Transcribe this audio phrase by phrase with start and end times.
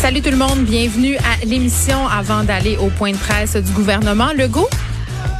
[0.00, 4.32] Salut tout le monde, bienvenue à l'émission avant d'aller au point de presse du gouvernement
[4.32, 4.68] Legault.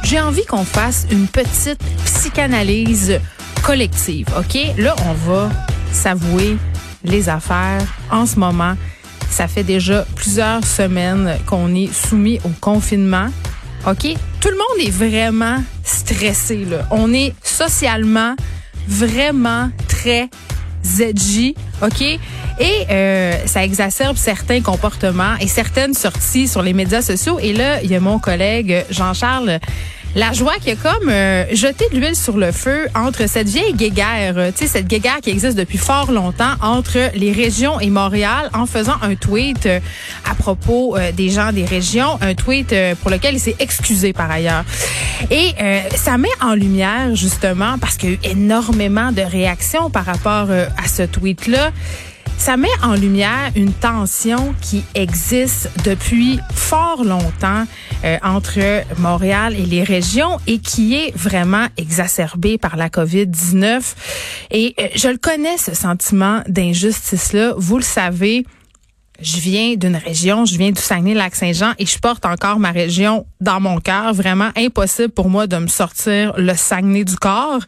[0.03, 3.21] J'ai envie qu'on fasse une petite psychanalyse
[3.63, 4.59] collective, OK?
[4.77, 5.49] Là, on va
[5.93, 6.57] s'avouer
[7.05, 8.75] les affaires en ce moment.
[9.29, 13.29] Ça fait déjà plusieurs semaines qu'on est soumis au confinement.
[13.87, 14.13] OK?
[14.41, 16.65] Tout le monde est vraiment stressé.
[16.65, 16.85] Là.
[16.91, 18.35] On est socialement
[18.89, 20.29] vraiment très
[20.83, 22.01] ZJ, OK?
[22.01, 22.19] Et
[22.89, 27.39] euh, ça exacerbe certains comportements et certaines sorties sur les médias sociaux.
[27.39, 29.59] Et là, il y a mon collègue Jean-Charles
[30.15, 33.73] la joie qui a comme euh, jeté de l'huile sur le feu entre cette vieille
[33.73, 37.89] guéguerre, euh, tu sais cette guéguerre qui existe depuis fort longtemps entre les régions et
[37.89, 39.79] Montréal en faisant un tweet euh,
[40.29, 44.63] à propos des gens des régions, un tweet pour lequel il s'est excusé par ailleurs.
[45.31, 45.53] Et
[45.95, 50.47] ça met en lumière justement parce qu'il y a eu énormément de réactions par rapport
[50.51, 51.71] à ce tweet là
[52.39, 57.65] ça met en lumière une tension qui existe depuis fort longtemps
[58.05, 58.59] euh, entre
[58.97, 63.81] Montréal et les régions et qui est vraiment exacerbée par la COVID-19.
[64.51, 67.55] Et euh, je le connais, ce sentiment d'injustice-là.
[67.57, 68.45] Vous le savez
[69.21, 73.59] je viens d'une région, je viens du Saguenay-Lac-Saint-Jean et je porte encore ma région dans
[73.59, 74.13] mon cœur.
[74.13, 77.61] Vraiment impossible pour moi de me sortir le Saguenay du corps.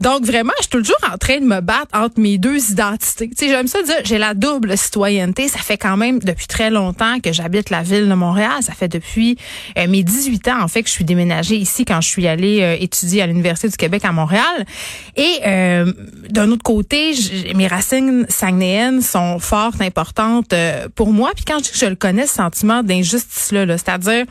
[0.00, 3.28] Donc vraiment, je suis toujours en train de me battre entre mes deux identités.
[3.30, 5.48] Tu sais, j'aime ça dire, j'ai la double citoyenneté.
[5.48, 8.62] Ça fait quand même depuis très longtemps que j'habite la ville de Montréal.
[8.62, 9.36] Ça fait depuis
[9.78, 12.60] euh, mes 18 ans, en fait, que je suis déménagée ici quand je suis allée
[12.62, 14.64] euh, étudier à l'Université du Québec à Montréal.
[15.16, 15.92] Et euh,
[16.30, 17.14] d'un autre côté,
[17.54, 20.54] mes racines saguenayennes sont fortes, importantes
[20.94, 21.32] pour moi.
[21.34, 24.24] Puis quand je je le connais, ce sentiment d'injustice-là, -là, cest à dire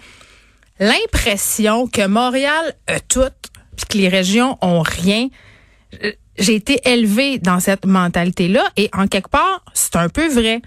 [0.79, 3.29] l'impression que Montréal a tout,
[3.75, 5.27] puis que les régions ont rien.
[6.37, 10.61] J'ai été élevée dans cette mentalité-là et en quelque part, c'est un peu vrai.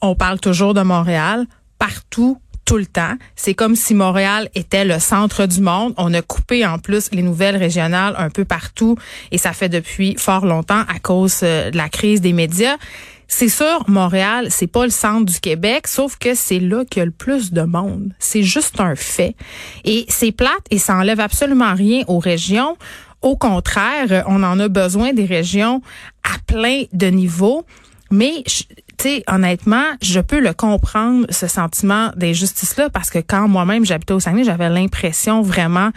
[0.00, 1.46] On parle toujours de Montréal
[1.78, 3.14] partout, tout le temps.
[3.36, 5.94] C'est comme si Montréal était le centre du monde.
[5.96, 8.96] On a coupé en plus les nouvelles régionales un peu partout
[9.30, 12.76] et ça fait depuis fort longtemps à cause euh, de la crise des médias.
[13.34, 17.02] C'est sûr, Montréal, c'est pas le centre du Québec, sauf que c'est là qu'il y
[17.02, 18.12] a le plus de monde.
[18.18, 19.34] C'est juste un fait.
[19.86, 22.76] Et c'est plate et ça enlève absolument rien aux régions.
[23.22, 25.80] Au contraire, on en a besoin des régions
[26.22, 27.64] à plein de niveaux.
[28.10, 28.66] Mais, tu
[29.00, 34.20] sais, honnêtement, je peux le comprendre, ce sentiment d'injustice-là, parce que quand moi-même j'habitais au
[34.20, 35.88] Saguenay, j'avais l'impression vraiment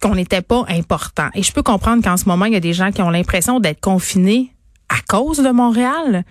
[0.00, 1.28] qu'on n'était pas important.
[1.34, 3.60] Et je peux comprendre qu'en ce moment, il y a des gens qui ont l'impression
[3.60, 4.54] d'être confinés
[4.88, 6.24] à cause de Montréal.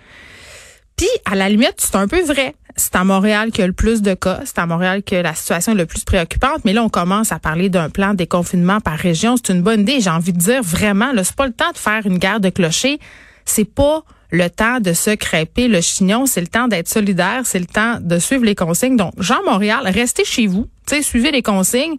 [0.98, 2.54] Puis, à la limite, c'est un peu vrai.
[2.76, 4.40] C'est à Montréal qu'il y a le plus de cas.
[4.44, 6.64] C'est à Montréal que la situation est le plus préoccupante.
[6.64, 9.36] Mais là, on commence à parler d'un plan de déconfinement par région.
[9.36, 10.00] C'est une bonne idée.
[10.00, 12.50] J'ai envie de dire vraiment, là, c'est pas le temps de faire une guerre de
[12.50, 12.98] clochers.
[13.44, 17.58] C'est pas le temps de se crêper le chignon, c'est le temps d'être solidaire, c'est
[17.58, 18.96] le temps de suivre les consignes.
[18.96, 20.68] Donc, Jean Montréal, restez chez vous,
[21.00, 21.96] suivez les consignes.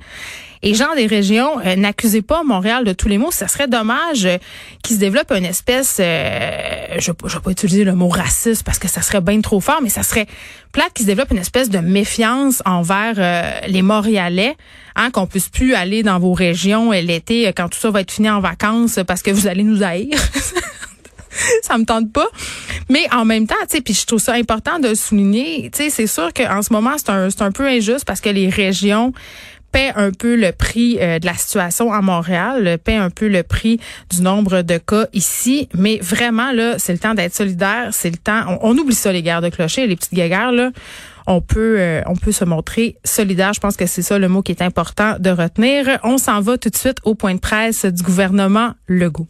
[0.62, 3.32] Et gens des régions, euh, n'accusez pas Montréal de tous les mots.
[3.32, 4.38] Ça serait dommage euh,
[4.84, 8.78] qu'il se développe une espèce, euh, je ne vais pas utiliser le mot raciste parce
[8.78, 10.28] que ça serait bien trop fort, mais ça serait
[10.74, 13.16] plate qu'il se développe une espèce de méfiance envers
[13.68, 14.56] les Montréalais,
[14.96, 18.30] hein, qu'on puisse plus aller dans vos régions l'été quand tout ça va être fini
[18.30, 20.16] en vacances parce que vous allez nous haïr.
[21.64, 22.28] ça me tente pas.
[22.90, 25.90] Mais en même temps, tu sais, puis je trouve ça important de souligner, tu sais,
[25.90, 29.14] c'est sûr qu'en ce moment, c'est un, c'est un peu injuste parce que les régions
[29.72, 33.44] paient un peu le prix euh, de la situation à Montréal, paient un peu le
[33.44, 35.70] prix du nombre de cas ici.
[35.74, 37.90] Mais vraiment, là, c'est le temps d'être solidaire.
[37.92, 38.60] C'est le temps.
[38.62, 40.72] On, oublie ça, les guerres de clocher, les petites guerres, là.
[41.28, 43.54] On peut, euh, on peut se montrer solidaire.
[43.54, 46.00] Je pense que c'est ça le mot qui est important de retenir.
[46.04, 49.28] On s'en va tout de suite au point de presse du gouvernement Legault.